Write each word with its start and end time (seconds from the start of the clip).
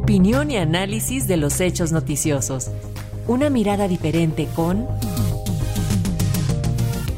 Opinión 0.00 0.52
y 0.52 0.56
análisis 0.56 1.26
de 1.26 1.36
los 1.36 1.60
hechos 1.60 1.90
noticiosos. 1.90 2.70
Una 3.26 3.50
mirada 3.50 3.88
diferente 3.88 4.46
con 4.54 4.86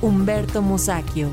Humberto 0.01 0.63
Musacchio. 0.63 1.29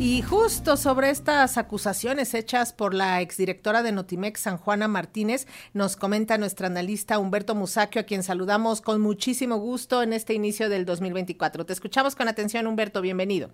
Y 0.00 0.22
justo 0.22 0.76
sobre 0.76 1.10
estas 1.10 1.56
acusaciones 1.56 2.34
hechas 2.34 2.72
por 2.72 2.94
la 2.94 3.20
exdirectora 3.20 3.84
de 3.84 3.92
Notimex, 3.92 4.40
San 4.40 4.56
Juana 4.56 4.88
Martínez, 4.88 5.46
nos 5.72 5.94
comenta 5.94 6.36
nuestra 6.36 6.66
analista 6.66 7.20
Humberto 7.20 7.54
Musacchio, 7.54 8.00
a 8.00 8.04
quien 8.06 8.24
saludamos 8.24 8.80
con 8.80 9.00
muchísimo 9.00 9.58
gusto 9.58 10.02
en 10.02 10.14
este 10.14 10.34
inicio 10.34 10.68
del 10.68 10.84
2024. 10.84 11.64
Te 11.64 11.72
escuchamos 11.72 12.16
con 12.16 12.26
atención, 12.26 12.66
Humberto, 12.66 13.00
bienvenido. 13.02 13.50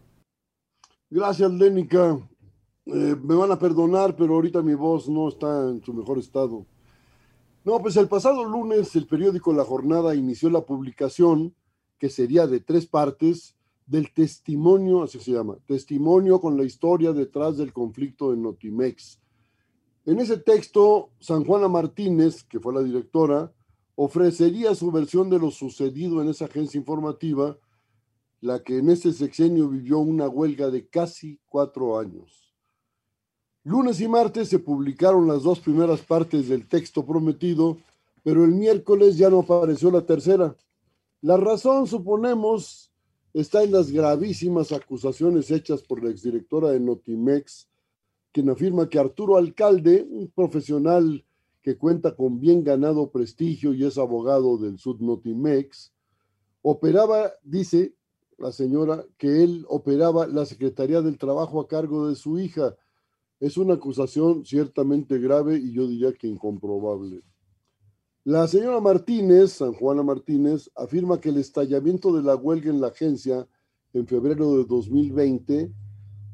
Gracias, 1.11 1.53
Lénica. 1.53 2.17
Eh, 2.87 3.17
me 3.23 3.35
van 3.35 3.53
a 3.53 3.59
perdonar, 3.59 4.17
pero 4.17 4.35
ahorita 4.35 4.63
mi 4.63 4.75
voz 4.75 5.09
no 5.09 5.29
está 5.29 5.71
en 5.71 5.83
su 5.83 5.93
mejor 5.95 6.19
estado. 6.19 6.67
No, 7.65 7.79
pues 7.81 7.97
el 7.97 8.09
pasado 8.09 8.45
lunes 8.45 8.97
el 8.97 9.07
periódico 9.07 9.53
La 9.53 9.65
Jornada 9.65 10.15
inició 10.17 10.51
la 10.51 10.67
publicación, 10.67 11.55
que 11.99 12.11
sería 12.11 12.49
de 12.49 12.59
tres 12.59 12.87
partes, 12.87 13.55
del 13.87 14.13
testimonio, 14.13 15.03
así 15.03 15.21
se 15.21 15.33
llama, 15.33 15.59
testimonio 15.67 16.41
con 16.41 16.57
la 16.57 16.65
historia 16.65 17.13
detrás 17.13 17.57
del 17.57 17.73
conflicto 17.73 18.33
en 18.33 18.43
Notimex. 18.43 19.21
En 20.05 20.19
ese 20.19 20.39
texto, 20.39 21.11
San 21.21 21.45
Juana 21.45 21.69
Martínez, 21.69 22.43
que 22.43 22.59
fue 22.59 22.75
la 22.75 22.83
directora, 22.83 23.53
ofrecería 23.95 24.75
su 24.75 24.91
versión 24.91 25.31
de 25.31 25.39
lo 25.39 25.51
sucedido 25.51 26.21
en 26.21 26.29
esa 26.29 26.47
agencia 26.47 26.79
informativa, 26.79 27.57
la 28.41 28.63
que 28.63 28.79
en 28.79 28.91
ese 28.91 29.13
sexenio 29.13 29.69
vivió 29.69 29.99
una 30.01 30.29
huelga 30.29 30.71
de 30.71 30.89
casi 30.89 31.39
cuatro 31.49 31.99
años. 31.99 32.52
Lunes 33.65 34.01
y 34.01 34.09
martes 34.09 34.49
se 34.49 34.59
publicaron 34.59 35.29
las 35.29 35.45
dos 35.45 35.61
primeras 35.61 36.01
partes 36.01 36.49
del 36.49 36.67
texto 36.67 37.07
prometido, 37.07 37.79
pero 38.25 38.45
el 38.45 38.51
miércoles 38.51 39.17
ya 39.17 39.31
no 39.31 39.41
apareció 39.41 39.91
la 39.91 40.05
tercera. 40.05 40.57
La 41.21 41.37
razón, 41.37 41.87
suponemos, 41.87 42.91
está 43.33 43.63
en 43.63 43.71
las 43.71 43.93
gravísimas 43.93 44.73
acusaciones 44.73 45.51
hechas 45.53 45.83
por 45.83 46.03
la 46.03 46.11
exdirectora 46.11 46.71
de 46.71 46.81
Notimex, 46.81 47.69
quien 48.33 48.51
afirma 48.51 48.89
que 48.89 48.99
Arturo 48.99 49.37
Alcalde, 49.37 50.07
un 50.11 50.29
profesional 50.29 51.25
que 51.63 51.77
cuenta 51.77 52.17
con 52.17 52.41
bien 52.41 52.65
ganado 52.65 53.11
prestigio 53.11 53.73
y 53.73 53.85
es 53.85 53.97
abogado 53.97 54.59
del 54.59 54.79
Sud 54.79 55.01
Notimex, 55.01 55.93
operaba, 56.63 57.31
dice 57.45 57.95
la 58.39 58.51
señora, 58.51 59.05
que 59.19 59.45
él 59.45 59.65
operaba 59.69 60.27
la 60.27 60.45
Secretaría 60.47 61.01
del 61.01 61.19
Trabajo 61.19 61.61
a 61.61 61.69
cargo 61.69 62.09
de 62.09 62.17
su 62.17 62.41
hija. 62.41 62.75
Es 63.43 63.57
una 63.57 63.75
acusación 63.75 64.47
ciertamente 64.47 65.19
grave 65.19 65.57
y 65.57 65.73
yo 65.73 65.89
diría 65.89 66.13
que 66.13 66.29
incomprobable. 66.29 67.23
La 68.23 68.47
señora 68.47 68.79
Martínez, 68.79 69.55
San 69.55 69.73
Juana 69.73 70.05
Martínez, 70.05 70.71
afirma 70.77 71.21
que 71.21 71.31
el 71.31 71.39
estallamiento 71.39 72.15
de 72.15 72.23
la 72.23 72.37
huelga 72.37 72.71
en 72.71 72.81
la 72.81 72.87
agencia 72.87 73.49
en 73.95 74.07
febrero 74.07 74.59
de 74.59 74.65
2020 74.65 75.73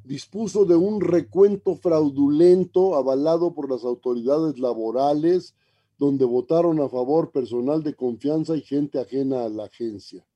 dispuso 0.05 0.67
de 0.67 0.77
un 0.77 1.01
recuento 1.01 1.77
fraudulento 1.77 2.95
avalado 2.95 3.55
por 3.55 3.71
las 3.71 3.85
autoridades 3.85 4.59
laborales, 4.59 5.55
donde 5.97 6.27
votaron 6.27 6.79
a 6.79 6.91
favor 6.91 7.33
personal 7.33 7.83
de 7.83 7.95
confianza 7.95 8.55
y 8.55 8.61
gente 8.61 9.01
ajena 9.01 9.47
a 9.47 9.49
la 9.49 9.65
agencia. 9.65 10.27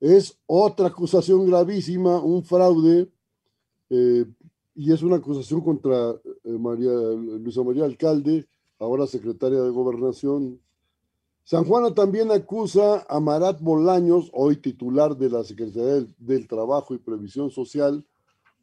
Es 0.00 0.36
otra 0.46 0.88
acusación 0.88 1.46
gravísima, 1.46 2.20
un 2.20 2.42
fraude, 2.42 3.08
eh, 3.90 4.26
y 4.74 4.92
es 4.92 5.02
una 5.02 5.16
acusación 5.16 5.60
contra 5.60 6.10
eh, 6.10 6.50
María, 6.58 6.92
Luisa 6.92 7.62
María 7.62 7.84
Alcalde, 7.84 8.46
ahora 8.78 9.06
secretaria 9.06 9.60
de 9.60 9.70
Gobernación. 9.70 10.60
San 11.44 11.64
Juana 11.64 11.94
también 11.94 12.30
acusa 12.32 13.04
a 13.08 13.20
Marat 13.20 13.60
Bolaños, 13.60 14.30
hoy 14.32 14.56
titular 14.56 15.16
de 15.16 15.30
la 15.30 15.44
Secretaría 15.44 16.06
del, 16.18 16.48
Trabajo 16.48 16.94
y 16.94 16.98
Previsión 16.98 17.50
Social, 17.50 18.04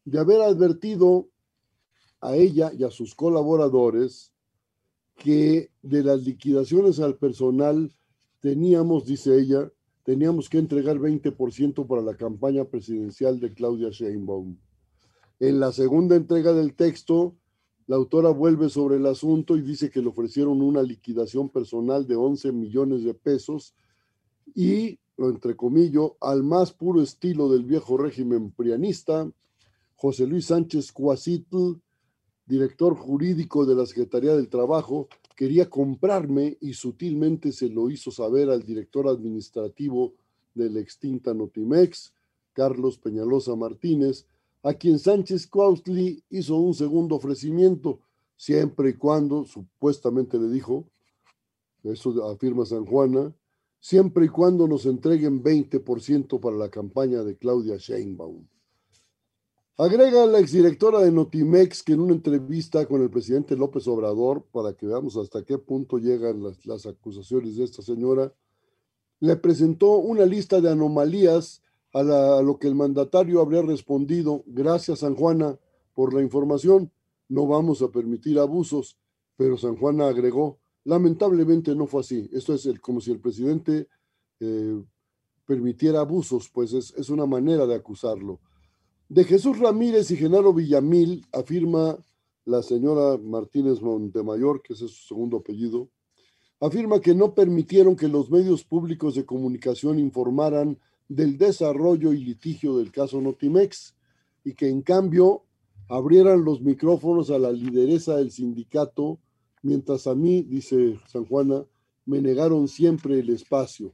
de 0.03 0.19
haber 0.19 0.41
advertido 0.41 1.27
a 2.19 2.35
ella 2.35 2.71
y 2.77 2.83
a 2.83 2.89
sus 2.89 3.15
colaboradores 3.15 4.31
que 5.15 5.69
de 5.83 6.03
las 6.03 6.23
liquidaciones 6.23 6.99
al 6.99 7.15
personal 7.17 7.91
teníamos, 8.39 9.05
dice 9.05 9.39
ella, 9.39 9.71
teníamos 10.03 10.49
que 10.49 10.57
entregar 10.57 10.97
20% 10.97 11.85
para 11.85 12.01
la 12.01 12.15
campaña 12.15 12.65
presidencial 12.65 13.39
de 13.39 13.53
Claudia 13.53 13.89
Sheinbaum. 13.89 14.57
En 15.41 15.59
la 15.59 15.71
segunda 15.71 16.15
entrega 16.15 16.53
del 16.53 16.75
texto, 16.75 17.35
la 17.87 17.95
autora 17.95 18.29
vuelve 18.29 18.69
sobre 18.69 18.97
el 18.97 19.07
asunto 19.07 19.57
y 19.57 19.63
dice 19.63 19.89
que 19.89 19.99
le 19.99 20.09
ofrecieron 20.09 20.61
una 20.61 20.83
liquidación 20.83 21.49
personal 21.49 22.05
de 22.05 22.15
11 22.15 22.51
millones 22.51 23.03
de 23.03 23.15
pesos 23.15 23.73
y, 24.53 24.99
lo 25.17 25.29
entrecomillo, 25.29 26.15
al 26.21 26.43
más 26.43 26.71
puro 26.71 27.01
estilo 27.01 27.49
del 27.49 27.63
viejo 27.63 27.97
régimen 27.97 28.51
prianista, 28.51 29.31
José 29.95 30.27
Luis 30.27 30.45
Sánchez 30.45 30.91
Cuasitl, 30.91 31.73
director 32.45 32.95
jurídico 32.95 33.65
de 33.65 33.73
la 33.73 33.87
Secretaría 33.87 34.35
del 34.35 34.47
Trabajo, 34.47 35.07
quería 35.35 35.71
comprarme 35.71 36.59
y 36.61 36.73
sutilmente 36.73 37.51
se 37.51 37.67
lo 37.67 37.89
hizo 37.89 38.11
saber 38.11 38.51
al 38.51 38.61
director 38.61 39.07
administrativo 39.07 40.13
de 40.53 40.69
la 40.69 40.81
extinta 40.81 41.33
Notimex, 41.33 42.13
Carlos 42.53 42.99
Peñalosa 42.99 43.55
Martínez, 43.55 44.27
a 44.63 44.73
quien 44.73 44.99
Sánchez 44.99 45.47
Cuautli 45.47 46.23
hizo 46.29 46.57
un 46.57 46.73
segundo 46.73 47.15
ofrecimiento, 47.15 47.99
siempre 48.35 48.91
y 48.91 48.93
cuando, 48.93 49.45
supuestamente 49.45 50.37
le 50.37 50.49
dijo, 50.49 50.85
eso 51.83 52.29
afirma 52.29 52.65
San 52.65 52.85
Juana, 52.85 53.33
siempre 53.79 54.25
y 54.25 54.29
cuando 54.29 54.67
nos 54.67 54.85
entreguen 54.85 55.43
20% 55.43 56.39
para 56.39 56.55
la 56.55 56.69
campaña 56.69 57.23
de 57.23 57.35
Claudia 57.37 57.77
Sheinbaum. 57.77 58.45
Agrega 59.77 60.27
la 60.27 60.39
exdirectora 60.39 60.99
de 60.99 61.11
Notimex 61.11 61.81
que 61.81 61.93
en 61.93 62.01
una 62.01 62.13
entrevista 62.13 62.85
con 62.85 63.01
el 63.01 63.09
presidente 63.09 63.55
López 63.55 63.87
Obrador, 63.87 64.43
para 64.51 64.73
que 64.73 64.85
veamos 64.85 65.17
hasta 65.17 65.43
qué 65.43 65.57
punto 65.57 65.97
llegan 65.97 66.43
las, 66.43 66.63
las 66.67 66.85
acusaciones 66.85 67.55
de 67.55 67.63
esta 67.63 67.81
señora, 67.81 68.31
le 69.19 69.35
presentó 69.37 69.97
una 69.97 70.25
lista 70.25 70.61
de 70.61 70.69
anomalías 70.69 71.63
a, 71.93 72.41
lo 72.41 72.57
que 72.57 72.67
el 72.67 72.75
mandatario 72.75 73.41
habría 73.41 73.61
respondido, 73.61 74.43
gracias 74.45 74.99
San 74.99 75.15
Juana 75.15 75.57
por 75.93 76.13
la 76.13 76.21
información, 76.21 76.91
no 77.29 77.47
vamos 77.47 77.81
a 77.81 77.89
permitir 77.89 78.39
abusos, 78.39 78.97
pero 79.35 79.57
San 79.57 79.75
Juana 79.75 80.07
agregó, 80.07 80.59
lamentablemente 80.83 81.75
no 81.75 81.87
fue 81.87 82.01
así, 82.01 82.29
esto 82.33 82.53
es 82.53 82.67
como 82.79 83.01
si 83.01 83.11
el 83.11 83.19
presidente 83.19 83.87
eh, 84.39 84.81
permitiera 85.45 85.99
abusos, 85.99 86.49
pues 86.49 86.73
es, 86.73 86.93
es 86.97 87.09
una 87.09 87.25
manera 87.25 87.65
de 87.65 87.75
acusarlo. 87.75 88.39
De 89.09 89.25
Jesús 89.25 89.59
Ramírez 89.59 90.09
y 90.11 90.15
Genaro 90.15 90.53
Villamil, 90.53 91.25
afirma 91.33 91.97
la 92.45 92.63
señora 92.63 93.17
Martínez 93.17 93.81
Montemayor, 93.81 94.61
que 94.61 94.73
es 94.73 94.79
su 94.79 94.87
segundo 94.87 95.37
apellido, 95.37 95.89
afirma 96.59 97.01
que 97.01 97.13
no 97.13 97.33
permitieron 97.33 97.95
que 97.95 98.07
los 98.07 98.29
medios 98.29 98.63
públicos 98.63 99.15
de 99.15 99.25
comunicación 99.25 99.99
informaran 99.99 100.79
del 101.15 101.37
desarrollo 101.37 102.13
y 102.13 102.23
litigio 102.23 102.77
del 102.77 102.89
caso 102.89 103.19
Notimex 103.19 103.93
y 104.45 104.53
que 104.53 104.69
en 104.69 104.81
cambio 104.81 105.43
abrieran 105.89 106.45
los 106.45 106.61
micrófonos 106.61 107.29
a 107.31 107.37
la 107.37 107.51
lideresa 107.51 108.15
del 108.15 108.31
sindicato, 108.31 109.19
mientras 109.61 110.07
a 110.07 110.15
mí, 110.15 110.41
dice 110.41 110.97
San 111.07 111.25
Juana, 111.25 111.65
me 112.05 112.21
negaron 112.21 112.69
siempre 112.69 113.19
el 113.19 113.29
espacio. 113.29 113.93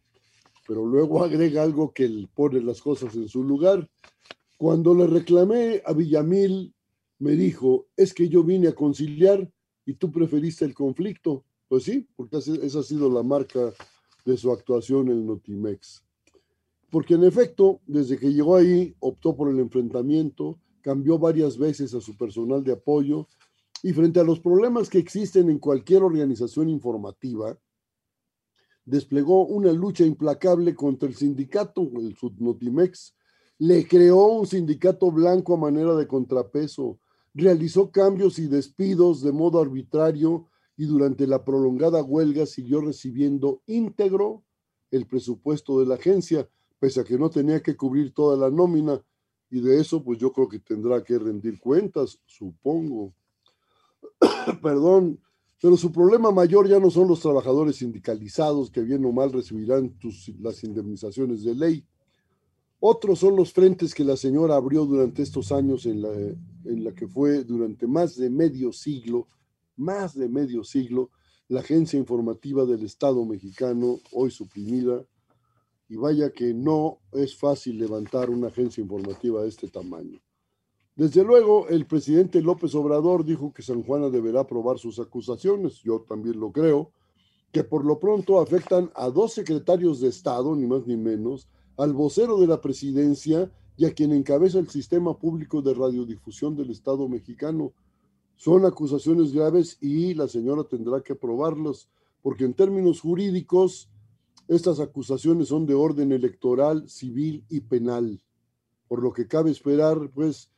Pero 0.68 0.86
luego 0.86 1.24
agrega 1.24 1.64
algo 1.64 1.92
que 1.92 2.08
pone 2.36 2.62
las 2.62 2.82
cosas 2.82 3.16
en 3.16 3.28
su 3.28 3.44
lugar. 3.44 3.90
Cuando 4.56 4.94
le 4.94 5.08
reclamé 5.08 5.82
a 5.86 5.94
Villamil, 5.94 6.76
me 7.18 7.32
dijo, 7.32 7.88
es 7.98 8.14
que 8.14 8.30
yo 8.30 8.44
vine 8.44 8.68
a 8.68 8.76
conciliar 8.76 9.52
y 9.88 9.94
tú 9.94 10.12
preferiste 10.12 10.66
el 10.66 10.76
conflicto. 10.76 11.44
Pues 11.68 11.84
sí, 11.84 12.08
porque 12.16 12.38
esa 12.38 12.80
ha 12.80 12.84
sido 12.84 13.12
la 13.12 13.24
marca 13.24 13.74
de 14.24 14.38
su 14.38 14.52
actuación 14.52 15.10
en 15.10 15.26
Notimex 15.26 16.07
porque 16.90 17.16
en 17.16 17.24
efecto, 17.24 17.82
desde 17.86 18.18
que 18.18 18.32
llegó 18.32 18.56
ahí, 18.56 18.96
optó 19.00 19.36
por 19.36 19.50
el 19.50 19.60
enfrentamiento, 19.60 20.60
cambió 20.82 21.20
varias 21.20 21.58
veces 21.58 21.94
a 21.94 22.02
su 22.02 22.16
personal 22.16 22.64
de 22.64 22.74
apoyo 22.74 23.28
y 23.84 23.94
frente 23.94 24.20
a 24.20 24.24
los 24.24 24.40
problemas 24.40 24.90
que 24.90 24.98
existen 24.98 25.50
en 25.50 25.60
cualquier 25.60 26.04
organización 26.04 26.70
informativa, 26.70 27.58
desplegó 28.86 29.46
una 29.46 29.74
lucha 29.74 30.06
implacable 30.06 30.74
contra 30.74 31.10
el 31.10 31.16
sindicato, 31.16 31.90
el 31.98 32.16
Sudnotimex, 32.16 33.16
le 33.60 33.86
creó 33.86 34.28
un 34.28 34.48
sindicato 34.48 35.12
blanco 35.12 35.56
a 35.56 35.58
manera 35.58 35.94
de 35.96 36.08
contrapeso, 36.08 37.00
realizó 37.34 37.92
cambios 37.92 38.40
y 38.40 38.48
despidos 38.48 39.22
de 39.22 39.32
modo 39.32 39.60
arbitrario 39.60 40.48
y 40.78 40.86
durante 40.86 41.28
la 41.28 41.44
prolongada 41.44 42.02
huelga 42.02 42.46
siguió 42.46 42.80
recibiendo 42.82 43.62
íntegro 43.66 44.44
el 44.92 45.06
presupuesto 45.06 45.80
de 45.80 45.86
la 45.88 45.96
agencia, 45.96 46.50
pese 46.80 47.02
a 47.02 47.04
que 47.04 47.18
no 47.18 47.30
tenía 47.30 47.62
que 47.62 47.76
cubrir 47.76 48.14
toda 48.14 48.38
la 48.38 48.50
nómina, 48.50 49.02
y 49.50 49.62
de 49.62 49.80
eso 49.80 50.04
pues 50.04 50.20
yo 50.20 50.32
creo 50.32 50.48
que 50.48 50.60
tendrá 50.60 51.04
que 51.04 51.18
rendir 51.18 51.60
cuentas, 51.60 52.20
supongo. 52.26 53.14
perdón, 54.62 55.20
pero 55.62 55.76
su 55.78 55.92
problema 55.92 56.32
mayor 56.32 56.68
ya 56.68 56.80
no 56.80 56.92
son 56.92 57.08
los 57.08 57.20
trabajadores 57.20 57.78
sindicalizados 57.78 58.70
que 58.70 58.82
bien 58.82 59.04
o 59.06 59.12
mal 59.12 59.32
recibirán 59.32 59.98
las 60.40 60.64
indemnizaciones 60.64 61.44
de 61.44 61.56
ley. 61.56 61.86
Otros 62.80 63.20
son 63.20 63.36
los 63.36 63.54
frentes 63.54 63.96
que 63.96 64.04
la 64.04 64.16
señora 64.16 64.56
abrió 64.56 64.86
durante 64.86 65.24
estos 65.24 65.52
años 65.52 65.88
en 65.88 66.02
la, 66.04 66.12
en 66.14 66.84
la 66.84 66.94
que 66.94 67.08
fue 67.08 67.44
durante 67.44 67.88
más 67.88 68.16
de 68.18 68.30
medio 68.30 68.72
siglo, 68.72 69.28
más 69.76 70.14
de 70.14 70.30
medio 70.30 70.64
siglo, 70.64 71.10
la 71.48 71.62
agencia 71.62 71.98
informativa 71.98 72.66
del 72.66 72.84
Estado 72.84 73.26
mexicano, 73.26 74.00
hoy 74.12 74.30
suprimida, 74.30 75.04
y 75.90 75.96
vaya 75.96 76.32
que 76.32 76.54
no 76.54 77.00
es 77.12 77.38
fácil 77.38 77.78
levantar 77.78 78.30
una 78.30 78.48
agencia 78.48 78.82
informativa 78.82 79.42
de 79.42 79.50
este 79.50 79.68
tamaño. 79.68 80.20
Desde 80.96 81.24
luego, 81.24 81.68
el 81.70 81.86
presidente 81.86 82.42
López 82.42 82.74
Obrador 82.74 83.24
dijo 83.24 83.54
que 83.54 83.62
San 83.62 83.84
Juana 83.84 84.10
deberá 84.10 84.42
aprobar 84.42 84.80
sus 84.80 85.00
acusaciones, 85.00 85.82
yo 85.84 86.02
también 86.08 86.40
lo 86.40 86.52
creo, 86.52 86.92
que 87.52 87.64
por 87.64 87.86
lo 87.86 88.00
pronto 88.00 88.40
afectan 88.40 88.92
a 88.96 89.10
dos 89.10 89.34
secretarios 89.34 90.02
de 90.02 90.10
Estado, 90.10 90.56
ni 90.56 90.66
más 90.66 90.86
ni 90.88 90.98
menos, 90.98 91.48
al 91.78 91.94
vocero 91.94 92.40
de 92.40 92.48
la 92.48 92.62
presidencia 92.62 93.52
y 93.78 93.86
a 93.86 93.94
quien 93.94 94.12
encabeza 94.12 94.58
el 94.60 94.70
sistema 94.70 95.18
público 95.18 95.62
de 95.62 95.76
radiodifusión 95.76 96.56
del 96.56 96.72
Estado 96.72 97.08
mexicano. 97.08 97.74
Son 98.36 98.66
acusaciones 98.66 99.32
graves 99.34 99.78
y 99.80 100.16
la 100.16 100.28
señora 100.28 100.64
tendrá 100.64 101.02
que 101.02 101.14
aprobarlas, 101.14 101.90
porque 102.24 102.44
en 102.44 102.56
términos 102.56 103.02
jurídicos, 103.02 103.90
estas 104.48 104.80
acusaciones 104.80 105.50
son 105.50 105.66
de 105.66 105.74
orden 105.74 106.12
electoral, 106.12 106.88
civil 106.90 107.44
y 107.50 107.62
penal, 107.62 108.22
por 108.88 109.04
lo 109.04 109.12
que 109.12 109.28
cabe 109.28 109.52
esperar, 109.52 110.10
pues, 110.14 110.50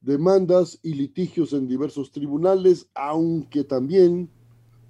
demandas 0.00 0.78
y 0.82 0.94
litigios 0.94 1.52
en 1.52 1.68
diversos 1.68 2.10
tribunales, 2.12 2.88
aunque 2.94 3.64
también 3.64 4.30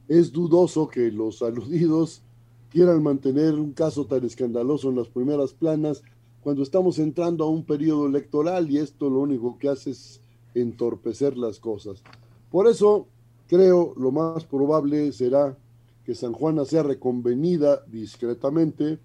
es 0.09 0.33
dudoso 0.33 0.89
que 0.89 1.11
los 1.11 1.43
aludidos 1.43 2.23
quieran 2.71 3.03
mantener 3.03 3.55
un 3.55 3.73
caso 3.73 4.07
tan 4.07 4.25
escandaloso 4.25 4.91
en 4.91 4.97
las 4.97 5.09
primeras 5.09 5.53
planas 5.53 6.03
cuando 6.43 6.63
estamos 6.63 6.99
entrando 6.99 7.45
a 7.45 7.49
un 7.49 7.65
periodo 7.65 8.07
electoral 8.07 8.71
y 8.71 8.79
esto 8.79 9.11
lo 9.11 9.21
único 9.21 9.59
que 9.59 9.69
hace 9.69 9.91
es 9.91 10.21
entorpecer 10.55 11.37
las 11.37 11.59
cosas. 11.59 12.03
Por 12.51 12.69
eso 12.69 13.09
creo 13.49 13.95
lo 13.97 14.11
más 14.13 14.45
probable 14.45 15.13
será 15.13 15.57
que 16.07 16.15
San 16.15 16.33
Juana 16.33 16.65
sea 16.65 16.85
reconvenida 16.85 17.83
discretamente 17.89 18.99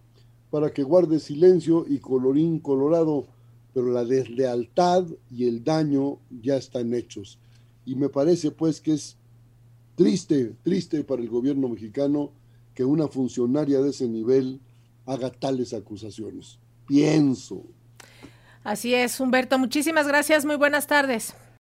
para 0.49 0.71
que 0.71 0.83
guarde 0.83 1.19
silencio 1.19 1.85
y 1.89 1.97
colorín 1.97 2.59
colorado 2.59 3.25
pero 3.73 3.91
la 3.91 4.03
deslealtad 4.03 5.05
y 5.29 5.47
el 5.47 5.63
daño 5.63 6.19
ya 6.29 6.57
están 6.57 6.93
hechos. 6.93 7.39
Y 7.85 7.95
me 7.95 8.09
parece 8.09 8.51
pues 8.51 8.81
que 8.81 8.93
es 8.93 9.17
triste, 9.95 10.53
triste 10.63 11.03
para 11.03 11.21
el 11.21 11.29
gobierno 11.29 11.69
mexicano 11.69 12.31
que 12.73 12.83
una 12.83 13.07
funcionaria 13.07 13.81
de 13.81 13.89
ese 13.89 14.07
nivel 14.07 14.59
haga 15.05 15.31
tales 15.31 15.73
acusaciones. 15.73 16.59
Pienso. 16.85 17.63
Así 18.63 18.93
es, 18.93 19.19
Humberto. 19.19 19.57
Muchísimas 19.57 20.07
gracias. 20.07 20.45
Muy 20.45 20.55
buenas 20.55 20.87
tardes. 20.87 21.33